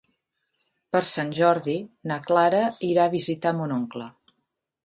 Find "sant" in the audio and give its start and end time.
1.09-1.33